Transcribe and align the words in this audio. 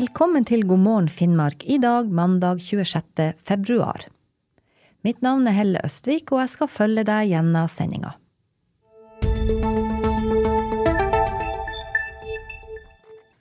Velkommen 0.00 0.44
til 0.46 0.62
God 0.68 0.80
morgen 0.80 1.08
Finnmark 1.12 1.64
i 1.66 1.74
dag, 1.82 2.06
mandag 2.08 2.60
26. 2.62 3.32
februar. 3.44 4.04
Mitt 5.02 5.22
navn 5.24 5.48
er 5.48 5.56
Helle 5.56 5.80
Østvik, 5.84 6.30
og 6.32 6.42
jeg 6.42 6.52
skal 6.52 6.68
følge 6.70 7.02
deg 7.08 7.30
gjennom 7.32 7.68
sendinga. 7.72 8.12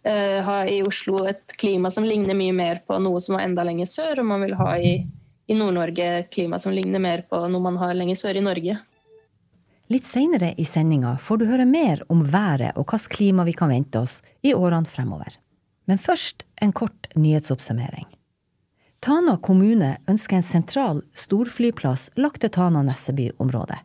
Uh, 0.07 0.39
ha 0.47 0.57
i 0.71 0.79
Oslo 0.87 1.25
et 1.27 1.55
klima 1.59 1.91
som 1.91 2.07
ligner 2.07 2.35
mye 2.39 2.55
mer 2.55 2.79
på 2.87 2.97
noe 3.03 3.19
som 3.21 3.35
var 3.35 3.45
enda 3.45 3.63
lenger 3.67 3.87
sør, 3.91 4.23
og 4.23 4.29
man 4.31 4.43
vil 4.47 4.55
ha 4.59 4.71
i, 4.79 4.93
i 5.47 5.59
Nord-Norge 5.59 6.09
klima 6.31 6.59
som 6.63 6.75
ligner 6.75 7.03
mer 7.03 7.27
på 7.29 7.43
noe 7.45 7.67
man 7.69 7.79
har 7.79 7.95
lenger 7.95 8.19
sør 8.19 8.39
i 8.39 8.45
Norge. 8.49 8.79
Litt 9.89 10.05
seinere 10.05 10.51
i 10.61 10.65
sendinga 10.69 11.15
får 11.17 11.37
du 11.41 11.47
høre 11.49 11.65
mer 11.65 12.03
om 12.13 12.21
været 12.29 12.77
og 12.77 12.91
hvilket 12.91 13.09
klima 13.15 13.45
vi 13.47 13.55
kan 13.57 13.71
vente 13.73 13.97
oss 13.97 14.19
i 14.45 14.53
årene 14.53 14.85
fremover. 14.85 15.33
Men 15.89 15.97
først 15.97 16.45
en 16.61 16.73
kort 16.77 17.09
nyhetsoppsummering. 17.15 18.05
Tana 19.01 19.37
kommune 19.41 19.95
ønsker 20.11 20.37
en 20.37 20.45
sentral 20.45 21.01
storflyplass 21.17 22.11
lagt 22.21 22.43
til 22.43 22.53
Tana-Nesseby-området. 22.53 23.79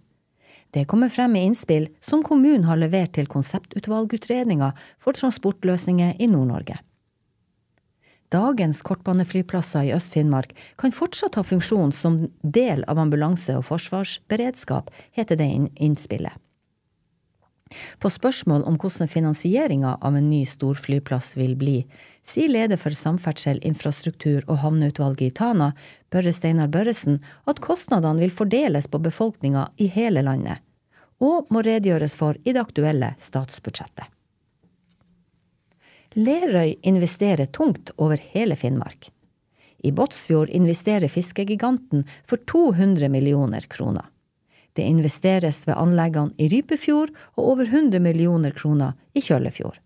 Det 0.75 0.85
kommer 0.91 1.09
frem 1.09 1.39
i 1.39 1.47
innspill 1.47 1.87
som 2.05 2.25
kommunen 2.27 2.67
har 2.69 2.77
levert 2.77 3.15
til 3.17 3.31
konseptutvalgutredninga 3.31 4.75
for 5.01 5.17
transportløsninger 5.17 6.19
i 6.19 6.29
Nord-Norge. 6.29 6.77
Dagens 8.35 8.81
kortbaneflyplasser 8.83 9.87
i 9.87 9.93
Øst-Finnmark 9.95 10.57
kan 10.81 10.93
fortsatt 10.93 11.37
ha 11.39 11.45
funksjon 11.47 11.93
som 11.95 12.17
del 12.43 12.83
av 12.91 12.99
ambulanse- 12.99 13.55
og 13.55 13.69
forsvarsberedskap, 13.69 14.91
heter 15.15 15.39
det 15.39 15.47
innspillet. 15.79 16.35
På 17.99 18.11
spørsmål 18.11 18.65
om 18.69 18.77
hvordan 18.79 19.09
finansieringa 19.09 19.99
av 20.01 20.17
en 20.17 20.31
ny 20.31 20.43
storflyplass 20.47 21.37
vil 21.39 21.55
bli, 21.59 21.77
sier 22.27 22.51
leder 22.51 22.81
for 22.81 22.97
samferdsel, 22.97 23.61
infrastruktur 23.63 24.43
og 24.49 24.61
havneutvalget 24.65 25.29
i 25.29 25.35
Tana, 25.39 25.71
Børre 26.11 26.35
Steinar 26.35 26.73
Børresen, 26.75 27.21
at 27.47 27.63
kostnadene 27.65 28.27
vil 28.27 28.35
fordeles 28.35 28.91
på 28.91 29.03
befolkninga 29.03 29.69
i 29.77 29.89
hele 29.95 30.27
landet, 30.27 30.59
og 31.23 31.47
må 31.55 31.63
redegjøres 31.63 32.19
for 32.19 32.39
i 32.45 32.53
det 32.53 32.67
aktuelle 32.67 33.15
statsbudsjettet. 33.23 34.14
Lerøy 36.15 36.77
investerer 36.87 37.47
tungt 37.51 37.91
over 37.99 38.21
hele 38.31 38.55
Finnmark. 38.57 39.09
I 39.83 39.91
Båtsfjord 39.93 40.49
investerer 40.55 41.11
fiskegiganten 41.11 42.05
for 42.27 42.39
200 42.47 43.09
millioner 43.11 43.61
kroner. 43.61 44.07
Det 44.73 44.83
investeres 44.83 45.65
ved 45.67 45.75
anleggene 45.75 46.31
i 46.39 46.49
Rypefjord 46.49 47.11
og 47.35 47.43
over 47.51 47.67
100 47.67 47.99
millioner 48.01 48.55
kroner 48.55 48.95
i 49.15 49.23
Kjøllefjord. 49.27 49.81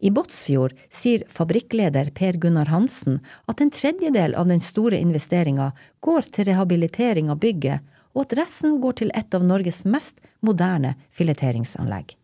I 0.00 0.10
Båtsfjord 0.10 0.72
sier 0.92 1.28
fabrikkleder 1.28 2.10
Per 2.16 2.40
Gunnar 2.40 2.72
Hansen 2.72 3.20
at 3.48 3.60
en 3.60 3.72
tredjedel 3.72 4.34
av 4.40 4.48
den 4.48 4.64
store 4.64 4.98
investeringa 5.00 5.70
går 6.04 6.32
til 6.32 6.48
rehabilitering 6.48 7.28
av 7.32 7.40
bygget, 7.44 7.84
og 8.16 8.24
at 8.24 8.36
resten 8.40 8.80
går 8.80 9.00
til 9.00 9.14
et 9.16 9.36
av 9.36 9.44
Norges 9.44 9.84
mest 9.84 10.20
moderne 10.40 10.96
fileteringsanlegg. 11.12 12.16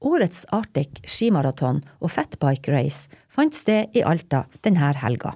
Årets 0.00 0.46
Arctic 0.48 1.02
skimaraton 1.04 1.82
og 2.00 2.12
fatbike 2.14 2.72
race 2.72 3.08
fant 3.28 3.54
sted 3.54 3.92
i 3.96 4.02
Alta 4.06 4.46
denne 4.64 4.94
helga. 5.02 5.34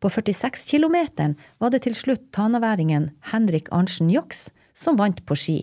På 0.00 0.10
46 0.10 0.66
km 0.70 0.96
var 1.58 1.70
det 1.72 1.84
til 1.84 1.94
slutt 1.96 2.30
tanaværingen 2.32 3.10
Henrik 3.32 3.70
Arntzen 3.72 4.10
Joks 4.12 4.50
som 4.74 4.96
vant 5.00 5.22
på 5.24 5.36
ski. 5.36 5.58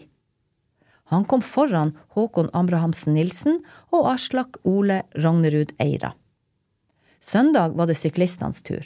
Han 1.11 1.25
kom 1.25 1.41
foran 1.43 1.91
Håkon 2.15 2.49
Abrahamsen 2.55 3.17
Nilsen 3.17 3.59
og 3.91 4.07
Aslak 4.13 4.57
Ole 4.63 5.01
Ragnerud 5.17 5.73
Eira. 5.83 6.13
Søndag 7.19 7.75
var 7.75 7.89
det 7.89 7.99
syklistenes 7.99 8.61
tur. 8.63 8.85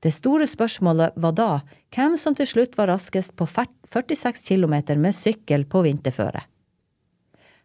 Det 0.00 0.14
store 0.16 0.46
spørsmålet 0.48 1.12
var 1.20 1.34
da 1.36 1.50
hvem 1.92 2.16
som 2.18 2.34
til 2.34 2.48
slutt 2.48 2.78
var 2.78 2.88
raskest 2.88 3.36
på 3.36 3.46
46 3.46 4.46
km 4.48 4.80
med 4.96 5.14
sykkel 5.14 5.66
på 5.68 5.84
vinterføre. 5.84 6.40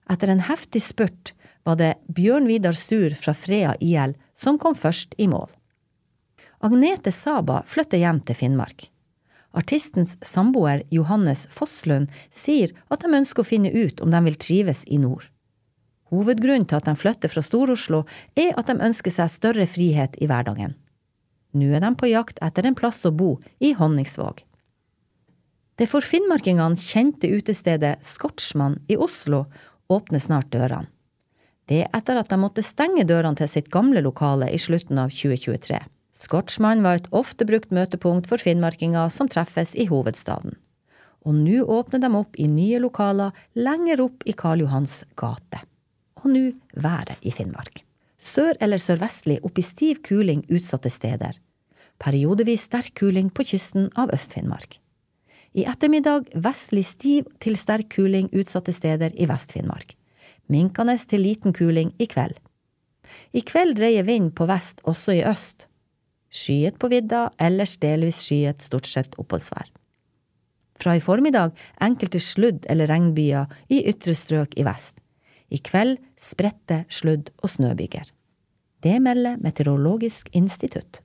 Etter 0.10 0.30
en 0.30 0.44
heftig 0.46 0.84
spurt 0.86 1.34
var 1.66 1.80
det 1.80 1.96
Bjørn 2.08 2.48
Vidar 2.48 2.78
Sur 2.78 3.16
fra 3.18 3.34
Frea 3.34 3.74
IL 3.82 4.14
som 4.38 4.60
kom 4.62 4.76
først 4.78 5.16
i 5.18 5.28
mål. 5.28 5.50
Agnete 6.66 7.12
Saba 7.12 7.64
flytter 7.68 8.02
hjem 8.02 8.22
til 8.26 8.38
Finnmark. 8.38 8.90
Artistens 9.56 10.18
samboer 10.26 10.84
Johannes 10.92 11.46
Fosslund 11.52 12.12
sier 12.34 12.74
at 12.92 13.02
de 13.02 13.14
ønsker 13.16 13.42
å 13.42 13.48
finne 13.48 13.72
ut 13.72 14.02
om 14.04 14.12
de 14.12 14.22
vil 14.28 14.38
trives 14.42 14.84
i 14.92 15.00
nord. 15.00 15.30
Hovedgrunnen 16.14 16.68
til 16.70 16.78
at 16.78 16.90
de 16.90 16.96
flytter 17.00 17.32
fra 17.32 17.42
Stor-Oslo, 17.42 18.04
er 18.38 18.54
at 18.60 18.70
de 18.70 18.76
ønsker 18.78 19.14
seg 19.14 19.32
større 19.32 19.66
frihet 19.70 20.18
i 20.22 20.28
hverdagen. 20.30 20.76
Nå 21.56 21.72
er 21.74 21.82
de 21.82 21.92
på 21.98 22.12
jakt 22.12 22.42
etter 22.46 22.68
en 22.68 22.78
plass 22.78 23.02
å 23.08 23.14
bo 23.16 23.38
i 23.64 23.72
Honningsvåg. 23.78 24.44
Det 25.76 25.88
for 25.92 26.06
finnmarkingene 26.06 26.80
kjente 26.80 27.32
utestedet 27.32 27.98
Skotsmann 28.06 28.78
i 28.92 29.00
Oslo 29.00 29.46
åpner 29.92 30.20
snart 30.20 30.52
dørene. 30.54 30.90
Det 31.66 31.82
er 31.82 31.94
etter 31.98 32.20
at 32.20 32.30
de 32.30 32.38
måtte 32.38 32.62
stenge 32.66 33.08
dørene 33.10 33.38
til 33.40 33.50
sitt 33.50 33.72
gamle 33.74 34.04
lokale 34.06 34.52
i 34.54 34.60
slutten 34.62 35.00
av 35.02 35.10
2023. 35.10 35.80
Scotsman 36.16 36.84
var 36.86 37.00
et 37.00 37.10
ofte 37.12 37.48
brukt 37.50 37.74
møtepunkt 37.74 38.30
for 38.30 38.40
finnmarkinger 38.40 39.10
som 39.12 39.28
treffes 39.28 39.74
i 39.76 39.88
hovedstaden. 39.90 40.54
Og 41.26 41.34
nå 41.34 41.64
åpner 41.66 42.04
de 42.04 42.12
opp 42.14 42.38
i 42.38 42.46
nye 42.48 42.78
lokaler 42.84 43.34
lenger 43.58 44.04
opp 44.06 44.24
i 44.30 44.36
Karl 44.38 44.62
Johans 44.62 45.02
gate. 45.18 45.64
Og 46.22 46.30
nå 46.32 46.46
været 46.78 47.18
i 47.26 47.34
Finnmark. 47.34 47.82
Sør- 48.22 48.58
eller 48.62 48.82
sørvestlig 48.82 49.40
opp 49.46 49.58
i 49.58 49.66
stiv 49.66 50.02
kuling 50.06 50.46
utsatte 50.50 50.90
steder. 50.94 51.34
Periodevis 52.02 52.70
sterk 52.70 52.94
kuling 52.98 53.30
på 53.34 53.46
kysten 53.46 53.90
av 53.98 54.14
Øst-Finnmark. 54.14 54.80
I 55.56 55.64
ettermiddag 55.64 56.34
vestlig 56.36 56.84
stiv 56.86 57.30
til 57.40 57.56
sterk 57.56 57.88
kuling 57.96 58.28
utsatte 58.36 58.74
steder 58.76 59.14
i 59.16 59.28
Vest-Finnmark. 59.30 59.96
Minkende 60.52 60.98
til 61.00 61.24
liten 61.24 61.56
kuling 61.56 61.94
i 61.98 62.10
kveld. 62.12 62.36
I 63.32 63.42
kveld 63.46 63.78
dreier 63.80 64.04
vind 64.04 64.34
på 64.36 64.48
vest 64.50 64.84
også 64.84 65.16
i 65.16 65.24
øst, 65.24 65.68
Skyet 66.36 66.76
på 66.82 66.90
vidda, 66.92 67.30
ellers 67.40 67.78
delvis 67.80 68.20
skyet, 68.26 68.64
stort 68.66 68.90
sett 68.90 69.14
oppholdsvær. 69.22 69.70
Fra 70.76 70.98
i 70.98 71.04
formiddag 71.04 71.54
enkelte 71.80 72.20
sludd- 72.20 72.68
eller 72.68 72.92
regnbyer 72.92 73.48
i 73.72 73.80
ytre 73.88 74.16
strøk 74.18 74.58
i 74.60 74.66
vest. 74.68 75.00
I 75.48 75.62
kveld 75.64 76.02
spredte 76.20 76.84
sludd- 76.92 77.32
og 77.40 77.54
snøbyger. 77.54 78.12
Det 78.84 79.00
melder 79.00 79.40
Meteorologisk 79.40 80.28
institutt. 80.34 81.05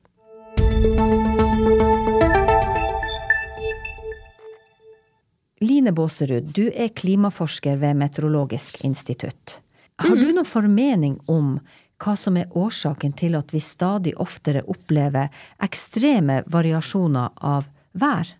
Line 5.60 5.92
Båserud, 5.92 6.42
du 6.56 6.70
er 6.72 6.88
klimaforsker 6.88 7.76
ved 7.76 7.98
Meteorologisk 8.00 8.84
institutt. 8.84 9.60
Har 10.00 10.16
du 10.16 10.24
mhm. 10.24 10.34
noen 10.38 10.48
formening 10.48 11.18
om 11.28 11.58
hva 12.00 12.14
som 12.16 12.38
er 12.40 12.48
årsaken 12.56 13.12
til 13.12 13.36
at 13.36 13.52
vi 13.52 13.60
stadig 13.60 14.14
oftere 14.16 14.62
opplever 14.72 15.28
ekstreme 15.60 16.40
variasjoner 16.48 17.36
av 17.36 17.68
vær? 17.92 18.32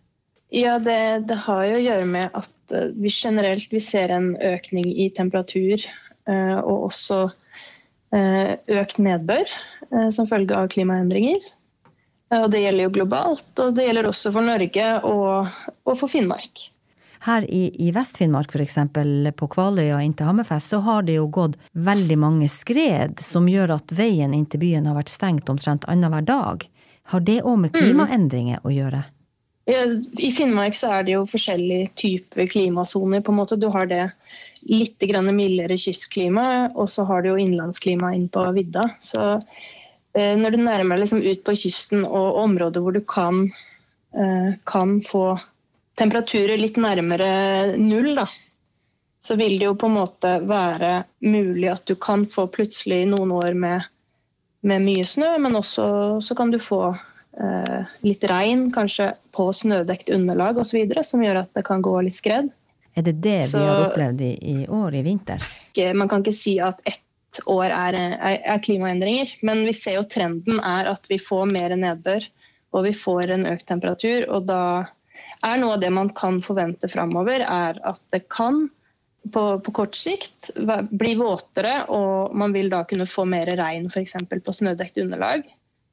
Ja, 0.50 0.78
det, 0.82 1.28
det 1.28 1.36
har 1.44 1.66
jo 1.68 1.76
å 1.76 1.84
gjøre 1.84 2.08
med 2.08 2.40
at 2.40 2.74
eh, 2.74 2.88
vi 2.96 3.12
generelt 3.12 3.68
vi 3.70 3.84
ser 3.84 4.10
en 4.16 4.32
økning 4.40 4.88
i 4.88 5.10
temperatur 5.14 5.76
eh, 5.76 6.56
og 6.56 6.88
også 6.88 7.20
eh, 8.16 8.56
økt 8.80 8.98
nedbør 8.98 9.46
som 10.14 10.28
følge 10.30 10.56
av 10.56 10.72
klimaendringer. 10.72 11.44
Og 12.40 12.50
det 12.52 12.64
gjelder 12.64 12.86
jo 12.86 12.96
globalt, 12.96 13.48
og 13.58 13.74
det 13.74 13.88
gjelder 13.88 14.06
også 14.06 14.30
for 14.32 14.46
Norge 14.46 14.90
og, 15.06 15.56
og 15.82 15.96
for 15.98 16.10
Finnmark. 16.10 16.70
Her 17.26 17.44
i, 17.44 17.66
i 17.76 17.90
Vest-Finnmark 17.92 18.54
f.eks., 18.54 18.78
på 19.36 19.48
Kvaløya 19.52 20.00
inn 20.00 20.14
til 20.16 20.30
Hammerfest, 20.30 20.72
så 20.72 20.80
har 20.86 21.04
det 21.04 21.18
jo 21.18 21.26
gått 21.28 21.58
veldig 21.72 22.16
mange 22.16 22.48
skred 22.48 23.20
som 23.24 23.48
gjør 23.50 23.76
at 23.76 23.92
veien 23.92 24.32
inn 24.32 24.46
til 24.48 24.62
byen 24.62 24.88
har 24.88 24.96
vært 24.96 25.12
stengt 25.12 25.52
omtrent 25.52 25.84
annenhver 25.84 26.24
dag. 26.24 26.64
Har 27.12 27.24
det 27.26 27.42
òg 27.42 27.58
med 27.60 27.74
mm. 27.74 27.80
klimaendringer 27.80 28.64
å 28.64 28.72
gjøre? 28.72 29.02
Ja, 29.68 29.84
I 30.18 30.30
Finnmark 30.32 30.74
så 30.74 30.94
er 30.96 31.04
det 31.06 31.14
jo 31.14 31.26
forskjellige 31.28 31.92
typer 32.00 32.48
klimasoner. 32.50 33.20
på 33.20 33.32
en 33.32 33.38
måte. 33.38 33.60
Du 33.60 33.68
har 33.68 33.86
det 33.86 34.10
litt 34.62 35.04
mildere 35.04 35.76
kystklima, 35.76 36.72
og 36.74 36.88
så 36.88 37.04
har 37.04 37.22
du 37.22 37.30
jo 37.30 37.36
innlandsklima 37.38 38.14
inn 38.14 38.28
på 38.28 38.46
vidda. 38.56 38.88
Så 39.00 39.42
eh, 40.14 40.36
når 40.36 40.50
du 40.50 40.58
nærmer 40.64 40.96
deg 40.96 41.04
liksom 41.04 41.22
ut 41.22 41.44
på 41.44 41.54
kysten 41.54 42.04
og 42.04 42.40
områder 42.44 42.80
hvor 42.80 42.92
du 42.92 43.00
kan, 43.04 43.50
eh, 44.16 44.56
kan 44.64 45.00
få 45.04 45.38
temperaturer 46.00 46.60
litt 46.60 46.78
nærmere 46.80 47.76
null, 47.76 48.14
da, 48.18 48.26
så 49.20 49.36
vil 49.36 49.58
det 49.60 49.68
jo 49.68 49.76
på 49.78 49.90
en 49.90 49.98
måte 49.98 50.34
være 50.48 50.92
mulig 51.26 51.68
at 51.72 51.84
du 51.88 51.96
kan 52.00 52.24
få 52.30 52.46
plutselig 52.52 53.02
noen 53.10 53.34
år 53.36 53.56
med, 53.58 53.88
med 54.66 54.84
mye 54.86 55.04
snø, 55.06 55.34
men 55.44 55.58
også 55.60 55.84
så 56.24 56.36
kan 56.38 56.52
du 56.52 56.58
få 56.62 56.82
eh, 56.94 57.92
litt 58.06 58.24
regn, 58.30 58.70
kanskje 58.72 59.12
på 59.36 59.50
snødekt 59.56 60.12
underlag 60.14 60.58
osv., 60.62 60.80
som 61.04 61.24
gjør 61.24 61.42
at 61.44 61.52
det 61.56 61.66
kan 61.68 61.84
gå 61.84 61.98
litt 62.06 62.16
skred. 62.16 62.48
Er 62.98 63.06
det 63.06 63.20
det 63.22 63.44
så, 63.52 63.60
vi 63.60 63.68
har 63.68 63.84
opplevd 63.90 64.24
i, 64.24 64.32
i, 64.40 64.58
år, 64.66 64.96
i 64.98 65.04
vinter? 65.06 65.44
Man 65.94 66.08
kan 66.10 66.24
ikke 66.24 66.34
si 66.34 66.56
at 66.64 66.80
ett 66.88 67.04
år 67.46 67.70
er, 67.70 67.94
er, 68.16 68.40
er, 68.40 68.62
klimaendringer, 68.64 69.36
men 69.46 69.62
vi 69.68 69.76
ser 69.76 70.00
jo 70.00 70.08
trenden 70.10 70.58
er 70.58 70.88
at 70.90 71.04
vi 71.12 71.20
får 71.22 71.52
mer 71.52 71.76
nedbør 71.78 72.26
og 72.74 72.86
vi 72.86 72.92
får 72.94 73.34
en 73.34 73.46
økt 73.50 73.66
temperatur. 73.68 74.26
Og 74.30 74.48
da 74.48 74.62
er 75.46 75.60
noe 75.60 75.76
av 75.76 75.80
det 75.82 75.90
man 75.94 76.10
kan 76.16 76.40
forvente 76.44 76.88
framover, 76.90 77.44
er 77.44 77.80
at 77.86 78.02
det 78.12 78.26
kan 78.32 78.66
på, 79.32 79.44
på, 79.60 79.72
kort 79.72 79.96
sikt 79.96 80.50
bli 80.90 81.14
våtere, 81.18 81.84
og 81.92 82.34
man 82.36 82.54
vil 82.56 82.70
da 82.72 82.82
kunne 82.88 83.08
få 83.08 83.26
mer 83.28 83.50
regn 83.60 83.88
f.eks. 83.90 84.16
på 84.30 84.54
snødekt 84.56 85.00
underlag. 85.00 85.44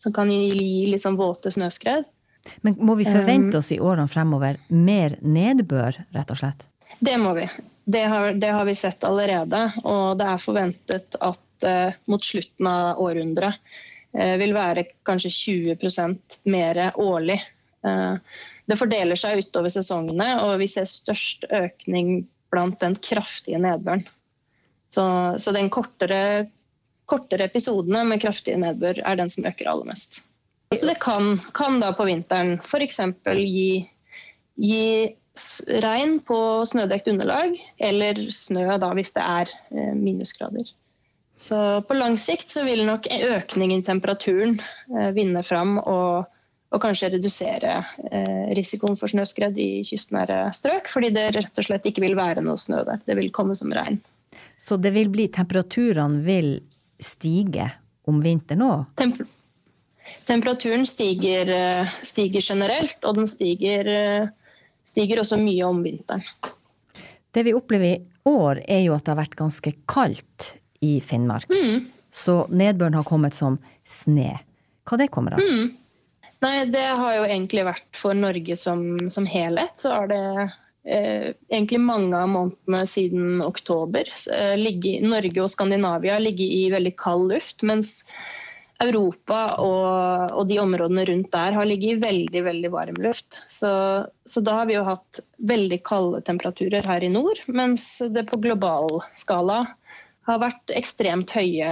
Som 0.03 0.13
kan 0.13 0.29
gi 0.31 0.85
litt 0.87 1.01
sånn 1.03 1.17
våte 1.17 1.51
snøskred. 1.51 2.05
Men 2.61 2.77
må 2.79 2.95
vi 2.95 3.07
forvente 3.07 3.57
um, 3.57 3.59
oss 3.59 3.71
i 3.73 3.79
årene 3.81 4.07
fremover 4.11 4.59
mer 4.69 5.17
nedbør, 5.25 5.97
rett 6.15 6.31
og 6.31 6.39
slett? 6.39 6.67
Det 6.99 7.17
må 7.19 7.33
vi. 7.37 7.47
Det 7.87 8.03
har, 8.11 8.31
det 8.37 8.53
har 8.53 8.65
vi 8.67 8.75
sett 8.77 9.03
allerede. 9.07 9.65
Og 9.83 10.15
det 10.19 10.29
er 10.31 10.43
forventet 10.43 11.17
at 11.19 11.67
uh, 11.67 11.97
mot 12.07 12.23
slutten 12.23 12.69
av 12.69 13.01
århundret 13.03 13.57
uh, 13.57 14.35
vil 14.39 14.55
være 14.55 14.85
kanskje 15.07 15.33
20% 15.33 16.39
mer 16.53 16.81
årlig. 16.95 17.41
Uh, 17.87 18.43
det 18.67 18.75
fordeler 18.79 19.19
seg 19.19 19.41
utover 19.45 19.71
sesongene, 19.71 20.33
og 20.43 20.57
vi 20.61 20.67
ser 20.71 20.87
størst 20.89 21.47
økning 21.55 22.25
blant 22.51 22.79
den 22.83 22.97
kraftige 23.03 23.59
nedbøren. 23.63 24.05
Så, 24.91 25.03
så 25.39 25.53
den 25.55 25.69
kortere, 25.71 26.47
kortere, 27.07 27.47
episodene 27.47 28.03
med 28.07 28.21
kraftige 28.23 28.59
nedbør 28.59 29.01
er 29.03 29.19
den 29.19 29.31
som 29.31 29.47
øker 29.47 29.71
aller 29.71 29.87
mest. 29.91 30.21
Så 30.75 30.83
det 30.83 30.97
kan, 31.03 31.37
kan 31.55 31.79
da 31.83 31.93
på 31.95 32.07
vinteren 32.07 32.57
f.eks. 32.63 32.99
Gi, 33.39 33.69
gi 34.59 34.83
regn 35.83 36.19
på 36.27 36.39
snødekt 36.67 37.07
underlag, 37.11 37.55
eller 37.79 38.19
snø 38.35 38.67
da 38.81 38.91
hvis 38.97 39.13
det 39.15 39.23
er 39.23 39.51
eh, 39.71 39.93
minusgrader. 39.95 40.71
Så 41.37 41.57
på 41.87 41.93
lang 41.93 42.17
sikt 42.19 42.51
så 42.51 42.63
vil 42.65 42.81
nok 42.87 43.07
økning 43.13 43.75
i 43.75 43.83
temperaturen 43.85 44.57
eh, 44.91 45.11
vinne 45.15 45.43
fram 45.45 45.77
og 45.83 46.25
og 46.67 46.81
kanskje 46.83 47.13
redusere 47.13 47.77
eh, 48.11 48.49
risikoen 48.57 48.97
for 48.99 49.11
snøskred 49.11 49.57
i 49.61 49.69
kystnære 49.87 50.41
strøk. 50.55 50.89
Fordi 50.91 51.13
det 51.15 51.29
rett 51.37 51.61
og 51.61 51.67
slett 51.67 51.87
ikke 51.87 52.03
vil 52.03 52.17
være 52.19 52.43
noe 52.43 52.59
snø 52.59 52.83
der. 52.87 52.99
Det 53.07 53.15
vil 53.19 53.31
komme 53.35 53.55
som 53.55 53.71
regn. 53.73 54.01
Så 54.59 54.77
det 54.81 54.91
vil 54.95 55.09
bli 55.13 55.29
Temperaturene 55.33 56.21
vil 56.25 56.57
stige 56.99 57.69
om 58.07 58.19
vinteren 58.23 58.65
òg? 58.65 58.85
Temp 58.99 59.21
temperaturen 60.27 60.85
stiger, 60.87 61.49
eh, 61.51 61.89
stiger, 62.03 62.41
generelt, 62.41 62.97
og 63.03 63.15
den 63.15 63.27
stiger, 63.27 63.87
eh, 63.87 64.27
stiger 64.87 65.19
også 65.19 65.35
mye 65.39 65.65
om 65.67 65.81
vinteren. 65.83 66.23
Det 67.31 67.43
vi 67.43 67.53
opplever 67.53 67.95
i 67.95 68.05
år, 68.25 68.63
er 68.67 68.83
jo 68.85 68.93
at 68.95 69.03
det 69.03 69.13
har 69.13 69.19
vært 69.23 69.35
ganske 69.35 69.73
kaldt 69.87 70.53
i 70.81 70.99
Finnmark. 70.99 71.47
Mm. 71.51 71.87
Så 72.11 72.47
nedbøren 72.49 72.93
har 72.93 73.03
kommet 73.03 73.35
som 73.35 73.59
sne. 73.85 74.39
Hva 74.87 74.97
det 74.97 75.11
kommer 75.11 75.33
av? 75.33 75.39
Mm. 75.43 75.75
Nei, 76.45 76.67
det 76.69 76.85
har 76.99 77.15
jo 77.15 77.25
egentlig 77.25 77.65
vært 77.65 77.97
for 77.97 78.17
Norge 78.17 78.57
som, 78.59 79.09
som 79.09 79.25
helhet. 79.29 79.73
Så 79.81 79.93
har 79.93 80.09
det 80.11 80.23
eh, 80.85 81.31
egentlig 81.49 81.81
mange 81.81 82.17
av 82.17 82.29
månedene 82.29 82.83
siden 82.89 83.41
oktober 83.45 84.09
eh, 84.33 84.53
ligge, 84.59 84.99
Norge 85.01 85.41
og 85.43 85.53
Skandinavia 85.53 86.19
ligger 86.21 86.57
i 86.59 86.67
veldig 86.73 86.93
kald 87.01 87.31
luft. 87.33 87.65
Mens 87.65 88.03
Europa 88.83 89.39
og, 89.63 90.33
og, 90.35 90.43
de 90.49 90.59
områdene 90.61 91.07
rundt 91.09 91.31
der 91.33 91.55
har 91.57 91.65
ligget 91.65 91.95
i 91.95 92.01
veldig 92.03 92.43
veldig 92.45 92.71
varm 92.73 92.99
luft. 93.01 93.39
Så, 93.49 93.71
så, 94.29 94.43
da 94.45 94.59
har 94.59 94.69
vi 94.69 94.77
jo 94.77 94.85
hatt 94.85 95.21
veldig 95.49 95.79
kalde 95.87 96.21
temperaturer 96.27 96.85
her 96.85 97.05
i 97.05 97.09
nord, 97.09 97.41
mens 97.49 97.89
det 98.13 98.27
på 98.29 98.37
global 98.43 98.99
skala 99.17 99.63
har 100.27 100.41
vært 100.41 100.73
ekstremt 100.75 101.31
høye 101.35 101.69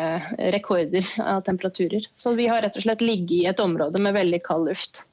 rekorder 0.56 1.07
av 1.24 1.44
temperaturer. 1.48 2.07
Så 2.16 2.36
vi 2.38 2.48
har 2.52 2.63
rett 2.63 2.78
og 2.80 2.86
slett 2.86 3.04
ligget 3.04 3.36
i 3.38 3.50
et 3.52 3.62
område 3.63 4.02
med 4.02 4.16
veldig 4.16 4.42
kald 4.46 4.69
luft. 4.72 5.04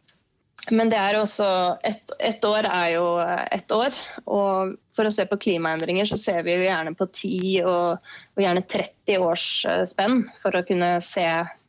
Men 0.71 0.93
det 0.93 0.99
er 1.01 1.17
også 1.19 1.47
ett 1.83 2.13
et 2.23 2.45
år 2.47 2.69
er 2.69 2.93
jo 2.95 3.07
ett 3.51 3.73
år. 3.75 3.97
Og 4.31 4.77
for 4.95 5.09
å 5.09 5.15
se 5.15 5.27
på 5.27 5.41
klimaendringer 5.43 6.07
så 6.07 6.19
ser 6.21 6.45
vi 6.47 6.55
jo 6.55 6.69
gjerne 6.69 6.95
på 6.95 7.09
10 7.09 7.65
og, 7.67 8.13
og 8.37 8.45
gjerne 8.45 8.63
30 8.63 9.27
års 9.27 9.47
eh, 9.67 9.83
spenn 9.91 10.23
for 10.39 10.55
å 10.55 10.63
kunne 10.69 10.95
se 11.03 11.27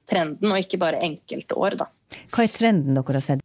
trenden, 0.09 0.51
og 0.51 0.59
ikke 0.61 0.81
bare 0.81 1.01
enkeltår. 1.01 1.79
Da. 1.79 1.89
Hva 2.35 2.45
er 2.45 2.53
trenden 2.53 2.99
dere 2.99 3.17
har 3.17 3.25
sett? 3.25 3.42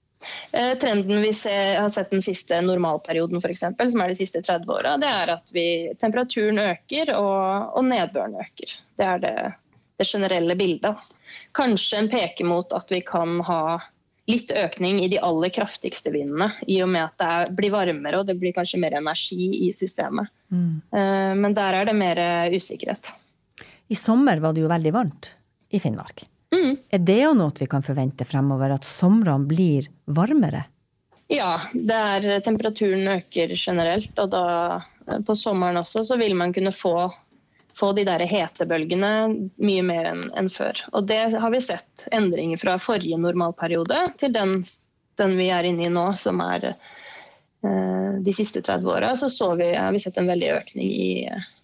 Eh, 0.59 0.79
trenden 0.79 1.23
vi 1.23 1.35
ser, 1.35 1.81
har 1.81 1.89
sett 1.89 2.11
den 2.11 2.23
siste 2.23 2.57
normalperioden, 2.61 3.39
for 3.41 3.53
eksempel, 3.53 3.91
som 3.93 4.01
er 4.03 4.11
de 4.11 4.17
siste 4.19 4.41
30 4.43 4.73
åra, 4.75 4.97
det 4.99 5.07
er 5.07 5.31
at 5.31 5.53
vi, 5.55 5.67
temperaturen 6.03 6.59
øker 6.59 7.13
og, 7.15 7.77
og 7.79 7.85
nedbøren 7.87 8.35
øker. 8.43 8.73
Det 8.99 9.07
er 9.07 9.21
det, 9.23 9.35
det, 10.01 10.07
generelle 10.09 10.57
bildet. 10.59 11.05
Kanskje 11.55 12.01
en 12.01 12.11
peker 12.11 12.49
mot 12.51 12.75
at 12.75 12.91
vi 12.91 12.99
kan 13.07 13.37
ha 13.47 13.77
litt 14.27 14.51
økning 14.51 14.99
i 15.05 15.11
de 15.13 15.21
aller 15.23 15.53
kraftigste 15.55 16.11
vindene, 16.11 16.51
i 16.67 16.81
og 16.83 16.91
med 16.91 17.05
at 17.05 17.15
det 17.23 17.29
er, 17.37 17.55
blir 17.61 17.73
varmere 17.77 18.19
og 18.19 18.27
det 18.27 18.37
blir 18.41 18.57
kanskje 18.57 18.81
mer 18.83 18.97
energi 18.99 19.69
i 19.69 19.71
systemet. 19.77 20.27
Mm. 20.51 20.73
Eh, 20.91 21.37
men 21.39 21.55
der 21.55 21.79
er 21.79 21.87
det 21.87 21.95
mer 22.01 22.25
usikkerhet. 22.51 23.15
I 23.95 23.97
sommer 23.97 24.43
var 24.43 24.59
det 24.59 24.67
jo 24.67 24.75
veldig 24.75 24.95
varmt 24.99 25.31
i 25.71 25.79
Finnmark. 25.79 26.27
Mm. 26.55 26.77
Er 26.89 26.99
det 27.05 27.21
jo 27.21 27.35
noe 27.37 27.53
vi 27.59 27.69
kan 27.71 27.85
forvente 27.85 28.25
fremover, 28.25 28.73
at 28.79 28.87
somrene 28.89 29.49
blir 29.49 29.89
varmere? 30.05 30.65
Ja, 31.29 31.61
der 31.73 32.41
temperaturen 32.41 33.09
øker 33.09 33.53
generelt, 33.53 34.15
og 34.17 34.31
da 34.33 34.45
eh, 35.07 35.19
på 35.21 35.37
sommeren 35.37 35.77
også, 35.77 36.05
så 36.09 36.17
vil 36.17 36.33
man 36.37 36.55
kunne 36.57 36.73
få, 36.73 37.11
få 37.77 37.93
de 37.93 38.07
der 38.09 38.25
hetebølgene 38.25 39.11
mye 39.61 39.85
mer 39.85 40.09
enn 40.15 40.23
en 40.41 40.49
før. 40.49 40.81
Og 40.97 41.05
det 41.11 41.21
har 41.37 41.53
vi 41.53 41.61
sett 41.61 42.09
endringer 42.17 42.61
fra 42.63 42.79
forrige 42.81 43.21
normalperiode 43.21 44.07
til 44.21 44.33
den, 44.33 44.63
den 45.21 45.37
vi 45.37 45.51
er 45.53 45.69
inne 45.69 45.85
i 45.85 45.93
nå, 45.93 46.07
som 46.17 46.41
er 46.47 46.71
eh, 46.73 48.17
de 48.25 48.33
siste 48.33 48.65
30 48.65 48.89
åra. 48.97 49.13
Så, 49.21 49.29
så 49.29 49.53
vi, 49.61 49.75
har 49.77 49.93
vi 49.93 50.01
sett 50.01 50.17
en 50.17 50.33
veldig 50.33 50.55
økning 50.63 50.89
i, 50.89 51.13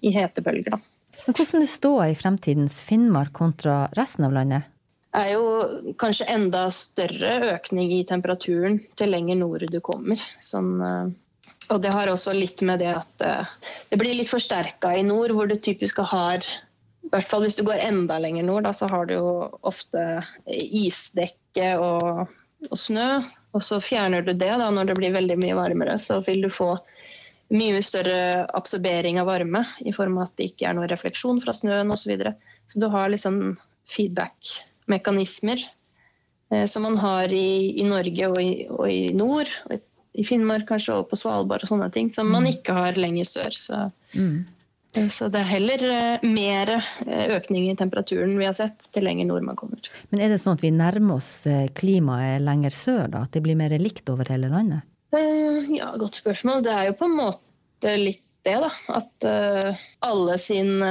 i 0.04 0.12
hetebølger. 0.12 0.76
Men 1.24 1.40
hvordan 1.40 1.64
det 1.64 1.72
står 1.72 2.04
i 2.10 2.20
fremtidens 2.20 2.82
Finnmark 2.84 3.32
kontra 3.32 3.86
resten 3.96 4.28
av 4.28 4.36
landet? 4.36 4.68
Er 5.14 5.32
jo 5.34 5.94
kanskje 6.00 6.28
enda 6.32 6.66
større 6.74 7.54
økning 7.54 7.92
i 7.94 8.04
temperaturen 8.08 8.80
til 8.98 9.12
lenger 9.14 9.38
nord 9.40 9.66
du 9.70 9.80
kommer. 9.84 10.20
Sånn, 10.42 10.76
eh, 10.82 11.12
og 11.72 11.80
det 11.84 11.92
har 11.94 12.10
også 12.10 12.34
litt 12.36 12.62
med 12.66 12.82
det 12.82 12.92
at 12.92 13.24
eh, 13.24 13.52
det 13.90 14.00
blir 14.00 14.16
litt 14.18 14.32
forsterka 14.32 14.94
i 14.98 15.04
nord, 15.06 15.34
hvor 15.36 15.48
du 15.50 15.56
typisk 15.56 16.02
har 16.12 16.44
i 17.04 17.10
hvert 17.12 17.28
fall 17.28 17.44
hvis 17.44 17.58
du 17.58 17.64
går 17.66 17.82
enda 17.84 18.16
lenger 18.18 18.46
nord, 18.46 18.64
da, 18.66 18.72
så 18.74 18.88
har 18.90 19.06
du 19.06 19.14
jo 19.18 19.32
ofte 19.68 20.00
isdekke 20.48 21.74
og, 21.78 22.24
og, 22.70 22.78
snø. 22.80 23.20
Og 23.54 23.62
så 23.62 23.78
fjerner 23.84 24.24
du 24.24 24.32
det 24.32 24.50
da, 24.50 24.70
når 24.72 24.88
det 24.88 24.96
blir 24.98 25.14
veldig 25.14 25.36
mye 25.38 25.58
varmere. 25.58 25.98
Så 26.02 26.22
vil 26.26 26.42
du 26.46 26.50
få 26.50 26.72
mye 27.54 27.82
større 27.84 28.46
absorbering 28.56 29.20
av 29.20 29.28
varme 29.28 29.62
i 29.84 29.92
form 29.94 30.16
av 30.18 30.30
at 30.30 30.40
det 30.40 30.48
ikke 30.50 30.70
er 30.70 30.78
noe 30.78 30.88
refleksjon 30.90 31.42
fra 31.44 31.54
snøen 31.54 31.92
osv. 31.92 32.06
Så, 32.06 32.10
videre. 32.14 32.34
så 32.72 32.80
du 32.80 32.88
har 32.90 33.12
liksom 33.12 33.42
feedback 33.84 34.56
mekanismer 34.90 35.60
eh, 36.52 36.66
som 36.66 36.82
man 36.82 36.96
har 36.96 37.32
i, 37.32 37.80
i 37.80 37.86
Norge 37.88 38.30
og 38.30 38.40
i, 38.40 38.66
og 38.68 38.88
i, 38.90 39.12
nord, 39.16 39.50
og 39.68 39.78
i 40.14 40.26
Finnmark 40.26 40.68
kanskje, 40.68 41.00
og 41.00 41.08
på 41.10 41.18
Svalbard 41.18 41.64
og 41.66 41.72
sånne 41.72 41.90
ting, 41.94 42.10
som 42.12 42.30
man 42.30 42.46
mm. 42.46 42.52
ikke 42.56 42.76
har 42.76 43.00
lenger 43.00 43.28
sør. 43.28 43.56
Så, 43.58 43.80
mm. 44.14 44.36
Eh, 44.94 45.08
så 45.10 45.30
det 45.32 45.42
er 45.42 45.50
heller 45.50 45.86
eh, 45.90 46.26
mer 46.28 46.76
økning 47.34 47.70
i 47.70 47.76
temperaturen 47.78 48.36
vi 48.38 48.48
har 48.48 48.56
sett, 48.56 48.90
til 48.94 49.08
lenger 49.08 49.30
nord 49.30 49.46
man 49.46 49.58
kommer. 49.58 49.82
Men 50.12 50.26
er 50.26 50.34
det 50.34 50.42
sånn 50.42 50.58
at 50.58 50.66
vi 50.66 50.74
nærmer 50.74 51.18
oss 51.18 51.32
klimaet 51.78 52.44
lenger 52.44 52.76
sør, 52.76 53.06
da? 53.16 53.24
At 53.26 53.34
det 53.34 53.44
blir 53.46 53.58
mer 53.58 53.74
likt 53.80 54.10
over 54.12 54.28
hele 54.30 54.52
landet? 54.52 54.86
Ja, 55.14 55.92
godt 55.98 56.18
spørsmål. 56.18 56.64
Det 56.66 56.72
er 56.74 56.88
jo 56.88 56.96
på 56.98 57.06
en 57.06 57.18
måte 57.20 57.92
litt 58.00 58.22
det, 58.44 58.58
da. 58.60 58.70
At 58.92 59.26
alle 60.04 60.34
sin 60.42 60.82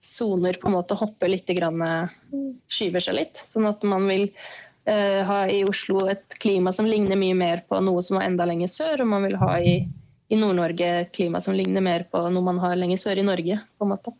soner 0.00 0.56
på 0.60 0.68
en 0.68 0.74
måte 0.78 0.96
hopper 0.96 1.28
litt, 1.28 1.48
grann, 1.56 2.08
skyver 2.70 3.04
seg 3.04 3.16
litt. 3.18 3.40
Sånn 3.46 3.68
at 3.68 3.84
man 3.86 4.08
vil 4.08 4.28
uh, 4.88 5.20
ha 5.28 5.40
i 5.52 5.62
Oslo 5.68 6.06
et 6.10 6.38
klima 6.40 6.72
som 6.72 6.88
ligner 6.88 7.20
mye 7.20 7.36
mer 7.36 7.64
på 7.68 7.80
noe 7.84 8.02
som 8.04 8.18
er 8.18 8.30
enda 8.30 8.48
lenger 8.48 8.72
sør, 8.72 9.04
og 9.04 9.12
man 9.12 9.28
vil 9.28 9.38
ha 9.40 9.54
i, 9.60 9.76
i 10.32 10.40
Nord-Norge 10.40 10.90
et 11.04 11.14
klima 11.16 11.42
som 11.44 11.56
ligner 11.56 11.84
mer 11.84 12.06
på 12.10 12.24
noe 12.32 12.48
man 12.48 12.60
har 12.62 12.78
lenger 12.80 13.02
sør 13.02 13.20
i 13.20 13.26
Norge. 13.26 13.60
på 13.76 13.86
en 13.86 13.92
måte. 13.92 14.16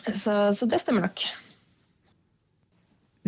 Så, 0.00 0.34
så 0.56 0.68
det 0.68 0.80
stemmer 0.80 1.08
nok. 1.08 1.24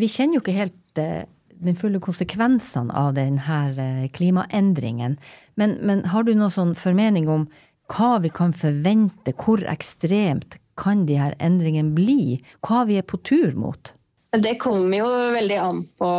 Vi 0.00 0.08
kjenner 0.08 0.38
jo 0.38 0.44
ikke 0.44 0.60
helt 0.60 1.00
uh, 1.00 1.24
den 1.62 1.76
fulle 1.78 2.00
konsekvensene 2.02 2.92
av 2.96 3.14
denne 3.16 4.08
klimaendringen. 4.16 5.16
Men, 5.56 5.76
men 5.80 6.04
har 6.12 6.24
du 6.26 6.34
noen 6.34 6.52
sånn 6.52 6.74
formening 6.78 7.28
om 7.30 7.46
hva 7.92 8.16
vi 8.24 8.30
kan 8.32 8.54
forvente, 8.56 9.34
hvor 9.36 9.62
ekstremt 9.68 10.56
kan 10.82 11.06
de 11.06 11.18
her 11.20 11.36
endringene 11.38 11.94
bli? 11.96 12.40
Hva 12.66 12.82
vi 12.88 12.98
er 13.00 13.06
på 13.06 13.20
tur 13.22 13.54
mot? 13.58 13.92
Det 14.32 14.56
kommer 14.62 15.02
jo 15.02 15.10
veldig 15.34 15.58
an 15.60 15.82
på 16.00 16.10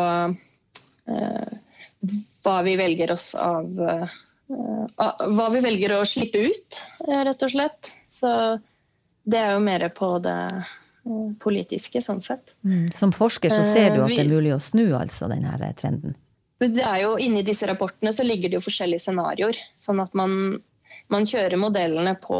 hva 2.43 2.57
vi 2.67 2.75
velger 2.79 3.11
oss 3.15 3.31
av 3.39 3.79
Hva 4.53 5.47
vi 5.53 5.61
velger 5.63 5.95
å 5.95 6.03
slippe 6.05 6.43
ut, 6.45 6.79
rett 7.07 7.45
og 7.47 7.51
slett. 7.51 7.89
Så 8.11 8.29
det 9.23 9.39
er 9.39 9.55
jo 9.55 9.63
mer 9.63 9.87
på 9.95 10.17
det 10.23 10.39
politiske, 11.43 12.01
sånn 12.03 12.21
sett. 12.23 12.53
Mm. 12.63 12.87
Som 12.91 13.11
forsker 13.15 13.51
så 13.51 13.63
ser 13.67 13.95
du 13.95 14.03
at 14.03 14.11
det 14.13 14.21
er 14.23 14.29
mulig 14.29 14.53
å 14.55 14.59
snu 14.63 14.93
altså 14.95 15.27
denne 15.31 15.73
trenden? 15.79 16.15
Det 16.63 16.83
er 16.85 17.01
jo 17.01 17.17
Inni 17.19 17.43
disse 17.43 17.67
rapportene 17.67 18.13
så 18.15 18.23
ligger 18.23 18.51
det 18.51 18.59
jo 18.59 18.63
forskjellige 18.63 19.03
scenarioer. 19.03 19.57
Sånn 19.79 19.99
at 20.03 20.13
man, 20.15 20.61
man 21.13 21.27
kjører 21.29 21.59
modellene 21.61 22.15
på, 22.21 22.39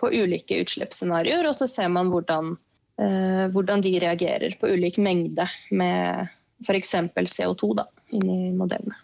på 0.00 0.10
ulike 0.12 0.60
utslippsscenarioer, 0.64 1.48
og 1.50 1.56
så 1.56 1.68
ser 1.70 1.90
man 1.92 2.10
hvordan, 2.12 2.54
eh, 3.00 3.46
hvordan, 3.54 3.84
de 3.84 3.94
reagerer 4.02 4.56
på 4.60 4.72
ulik 4.74 5.00
mengde 5.02 5.46
med 5.72 6.28
f.eks. 6.66 6.94
CO2 7.16 7.72
da, 7.80 7.86
inni 8.14 8.52
modellene. 8.56 8.98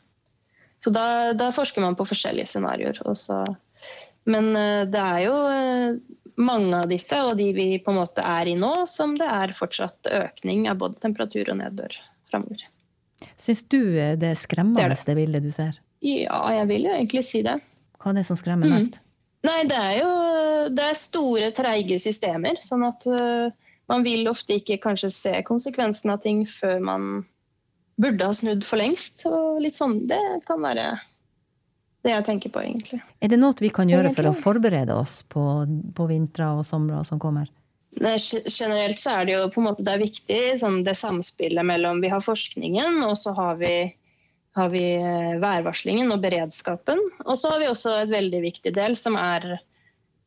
Så 0.83 0.93
da, 0.93 1.33
da, 1.35 1.51
forsker 1.57 1.83
man 1.83 1.97
på 1.99 2.07
forskjellige 2.07 2.53
scenarioer. 2.53 3.01
Men 4.29 4.53
eh, 4.57 4.85
det 4.93 5.03
er 5.03 5.23
jo 5.25 5.37
eh, 5.51 5.99
mange 6.37 6.83
av 6.83 6.91
disse, 6.93 7.19
og 7.25 7.39
de 7.41 7.51
vi 7.57 7.69
på 7.83 7.95
en 7.95 8.03
måte 8.03 8.25
er 8.25 8.53
i 8.53 8.57
nå, 8.59 8.73
som 8.91 9.17
det 9.19 9.29
er 9.29 9.57
fortsatt 9.57 10.13
økning 10.13 10.69
av 10.71 10.81
både 10.83 11.01
temperatur 11.03 11.49
og 11.55 11.63
nedbør 11.63 11.97
framover. 12.31 12.69
Syns 13.41 13.65
du 13.73 13.81
det 13.97 14.29
er 14.29 14.37
skremmende, 14.37 14.85
det, 14.85 15.01
det. 15.01 15.09
det 15.09 15.17
bildet 15.17 15.47
du 15.47 15.53
ser? 15.55 15.81
Ja, 16.05 16.43
jeg 16.53 16.69
vil 16.69 16.91
jo 16.91 16.93
egentlig 16.93 17.25
si 17.25 17.41
det. 17.47 17.57
Hva 17.97 18.13
er 18.13 18.21
det 18.21 18.27
som 18.29 18.39
skremmer 18.39 18.69
mest? 18.71 19.01
Mm. 19.01 19.06
Nei, 19.47 19.61
det 19.69 19.79
er 19.79 19.95
jo 20.01 20.11
det 20.75 20.91
er 20.91 20.99
store, 20.99 21.51
treige 21.55 21.99
systemer. 22.03 22.59
Sånn 22.65 22.85
at 22.87 23.07
uh, 23.07 23.49
man 23.91 24.07
vil 24.07 24.27
ofte 24.31 24.59
ikke 24.59 24.81
kanskje 24.83 25.13
se 25.15 25.35
konsekvensen 25.47 26.15
av 26.15 26.23
ting 26.25 26.45
før 26.51 26.81
man 26.83 27.11
burde 28.01 28.29
ha 28.29 28.35
snudd 28.37 28.65
for 28.67 28.81
lengst. 28.81 29.27
Og 29.29 29.61
litt 29.65 29.79
sånn, 29.79 30.01
det 30.11 30.23
kan 30.49 30.63
være 30.65 30.97
det 32.07 32.15
jeg 32.15 32.27
tenker 32.27 32.53
på, 32.55 32.63
egentlig. 32.63 33.01
Er 33.23 33.33
det 33.33 33.39
noe 33.41 33.57
vi 33.59 33.73
kan 33.75 33.91
gjøre 33.91 34.13
for 34.15 34.31
å 34.31 34.37
forberede 34.39 34.95
oss 34.95 35.21
på, 35.31 35.43
på 35.97 36.09
vintre 36.11 36.53
og 36.59 36.67
somre 36.69 37.03
som 37.09 37.23
kommer? 37.23 37.51
generelt 37.97 38.99
så 39.01 39.15
er 39.15 39.25
det 39.25 39.33
jo 39.33 39.45
på 39.49 39.61
en 39.63 39.67
måte 39.71 39.85
det 39.87 39.95
er 39.95 40.03
viktig 40.03 40.41
sånn 40.61 40.83
det 40.85 40.93
samspillet 41.01 41.65
mellom 41.65 42.03
Vi 42.05 42.11
har 42.13 42.21
forskningen, 42.21 42.99
og 43.07 43.17
så 43.17 43.33
har 43.33 43.57
vi, 43.57 43.89
har 44.57 44.71
vi 44.73 44.95
eh, 44.95 45.39
værvarslingen 45.43 46.13
og 46.15 46.23
beredskapen. 46.23 47.01
Og 47.27 47.37
så 47.39 47.53
har 47.53 47.61
vi 47.61 47.69
også 47.69 47.93
et 48.01 48.13
veldig 48.13 48.41
viktig 48.47 48.73
del 48.77 48.97
som 48.97 49.19
er, 49.21 49.45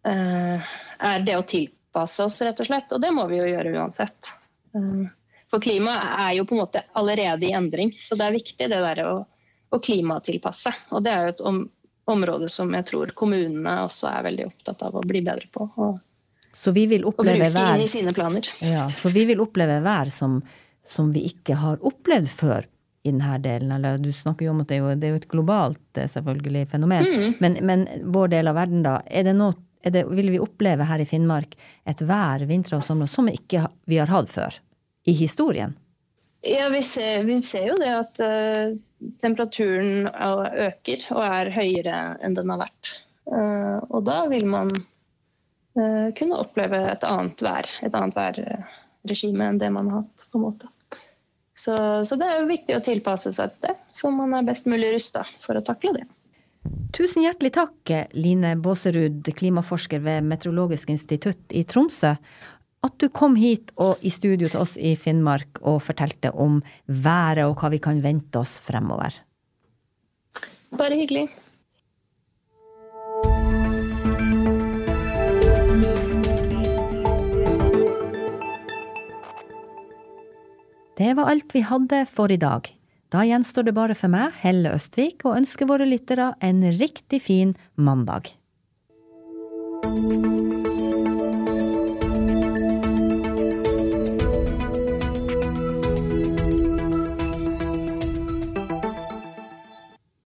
uh, 0.06 0.74
er 1.10 1.26
det 1.26 1.38
å 1.40 1.48
tilpasse 1.50 2.28
oss, 2.28 2.38
rett 2.46 2.62
og 2.62 2.70
slett. 2.70 2.94
Og 2.94 3.02
det 3.02 3.10
må 3.16 3.26
vi 3.32 3.40
jo 3.40 3.48
gjøre 3.50 3.74
uansett. 3.74 4.30
Uh, 4.78 5.10
for 5.50 5.66
klimaet 5.66 6.14
er 6.28 6.38
jo 6.38 6.46
på 6.46 6.56
en 6.56 6.62
måte 6.62 6.86
allerede 7.00 7.50
i 7.50 7.56
endring, 7.58 7.96
så 7.98 8.20
det 8.20 8.28
er 8.28 8.38
viktig 8.38 8.70
det 8.70 8.84
der 8.86 9.04
å, 9.08 9.16
å 9.74 9.82
klimatilpasse. 9.82 10.76
Og 10.94 11.02
det 11.06 11.16
er 11.16 11.26
jo 11.26 11.34
et 11.34 11.46
om, 11.50 11.64
område 12.14 12.54
som 12.54 12.70
jeg 12.78 12.86
tror 12.92 13.18
kommunene 13.18 13.80
også 13.88 14.12
er 14.14 14.30
veldig 14.30 14.50
opptatt 14.52 14.86
av 14.86 15.02
å 15.02 15.06
bli 15.10 15.26
bedre 15.26 15.50
på. 15.50 15.72
Og, 15.82 15.98
så 16.54 16.74
vi 16.76 16.86
vil 16.90 17.06
oppleve 17.10 17.50
vær, 17.50 17.82
ja, 18.62 18.90
så 18.94 19.10
vi 19.14 19.26
vil 19.30 19.42
oppleve 19.42 19.82
vær 19.86 20.14
som, 20.14 20.38
som, 20.86 21.10
vi 21.14 21.26
ikke 21.30 21.58
har 21.58 21.82
opplevd 21.86 22.30
før 22.30 22.70
i 23.04 23.12
denne 23.12 23.38
delen. 23.44 23.72
Eller 23.72 23.98
du 23.98 24.12
snakker 24.14 24.46
jo 24.48 24.54
om 24.54 24.62
at 24.64 24.70
det 24.70 24.80
er 24.80 24.84
jo, 24.84 24.94
det 25.00 25.08
er 25.08 25.16
jo 25.16 25.22
et 25.22 25.32
globalt 25.32 26.00
eh, 26.00 26.10
selvfølgelig 26.12 26.68
fenomen. 26.74 27.08
Mm. 27.08 27.34
Men, 27.40 27.58
men, 27.66 27.88
vår 28.14 28.34
del 28.36 28.52
av 28.52 28.60
verden, 28.60 28.84
da. 28.86 29.00
Er 29.08 29.28
det 29.30 29.36
noe, 29.40 29.56
er 29.86 29.96
det, 29.96 30.06
vil 30.12 30.34
vi 30.34 30.42
oppleve 30.44 30.88
her 30.90 31.02
i 31.02 31.08
Finnmark 31.08 31.56
et 31.88 32.04
vær, 32.04 32.44
vintre 32.50 32.80
og 32.80 32.88
sommer, 32.88 33.10
som 33.12 33.30
ikke 33.32 33.68
vi 33.90 34.02
har 34.02 34.12
hatt 34.12 34.32
før? 34.32 34.60
I 35.08 35.16
historien? 35.16 35.78
Ja, 36.46 36.70
vi 36.72 36.82
ser, 36.84 37.24
vi 37.28 37.40
ser 37.44 37.66
jo 37.72 37.78
det 37.80 37.90
at 37.92 38.20
uh, 38.24 38.76
temperaturen 39.24 40.08
øker 40.08 41.04
og 41.16 41.24
er 41.26 41.52
høyere 41.52 41.98
enn 42.24 42.36
den 42.38 42.52
har 42.54 42.62
vært. 42.62 42.92
Uh, 43.28 43.80
og 43.90 44.06
da 44.08 44.22
vil 44.32 44.46
man 44.48 44.72
uh, 44.72 46.08
kunne 46.16 46.40
oppleve 46.40 46.80
et 46.94 47.04
annet 47.08 47.44
vær, 47.44 47.72
et 47.84 47.96
annet 47.96 48.16
værregime 48.16 49.50
enn 49.50 49.60
det 49.60 49.72
man 49.76 49.92
har 49.92 50.06
hatt. 50.06 50.28
på 50.32 50.40
en 50.40 50.46
måte. 50.48 50.72
Så, 51.60 51.76
så, 52.08 52.16
det 52.16 52.28
er 52.28 52.38
jo 52.40 52.48
viktig 52.48 52.78
å 52.78 52.84
tilpasse 52.84 53.34
seg 53.36 53.52
til 53.52 53.68
det, 53.68 53.76
så 53.92 54.12
man 54.16 54.32
er 54.38 54.46
best 54.48 54.70
mulig 54.70 54.94
rusta 54.94 55.26
for 55.44 55.60
å 55.60 55.64
takle 55.66 55.92
det. 55.98 56.06
Tusen 56.96 57.26
hjertelig 57.26 57.52
takk, 57.58 57.92
Line 58.16 58.54
Båserud, 58.64 59.28
klimaforsker 59.36 60.00
ved 60.06 60.28
Meteorologisk 60.28 60.94
institutt 60.94 61.52
i 61.56 61.66
Tromsø, 61.68 62.14
at 62.80 62.96
du 63.04 63.10
kom 63.12 63.36
hit 63.36 63.74
og 63.76 64.00
i 64.08 64.12
studio 64.14 64.48
til 64.48 64.62
oss 64.62 64.78
i 64.80 64.94
Finnmark 64.96 65.60
og 65.68 65.82
fortalte 65.84 66.32
om 66.32 66.62
været 66.88 67.44
og 67.50 67.60
hva 67.60 67.74
vi 67.74 67.82
kan 67.84 68.00
vente 68.04 68.40
oss 68.40 68.56
fremover. 68.64 69.20
Bare 70.80 70.96
hyggelig. 70.96 71.28
Det 81.00 81.14
var 81.14 81.30
alt 81.32 81.56
vi 81.56 81.62
hadde 81.64 82.02
for 82.12 82.32
i 82.32 82.38
dag. 82.38 82.66
Da 83.10 83.22
gjenstår 83.24 83.70
det 83.70 83.74
bare 83.78 83.96
for 83.96 84.12
meg, 84.12 84.36
Helle 84.42 84.74
Østvik, 84.76 85.24
å 85.24 85.38
ønske 85.40 85.64
våre 85.70 85.88
lyttere 85.88 86.34
en 86.44 86.60
riktig 86.76 87.22
fin 87.24 87.56
mandag. 87.80 88.28